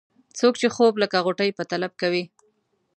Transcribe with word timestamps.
څوک 0.39 0.53
چې 0.61 0.67
خوب 0.75 0.93
لکه 1.03 1.17
غوټۍ 1.25 1.49
په 1.57 1.63
طلب 1.71 1.91
کوي. 2.01 2.23